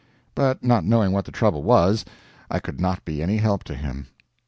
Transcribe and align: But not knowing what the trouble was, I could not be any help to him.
But 0.33 0.63
not 0.63 0.83
knowing 0.83 1.11
what 1.11 1.25
the 1.25 1.31
trouble 1.31 1.61
was, 1.61 2.05
I 2.49 2.57
could 2.57 2.81
not 2.81 3.05
be 3.05 3.21
any 3.21 3.37
help 3.37 3.63
to 3.65 3.75
him. 3.75 4.07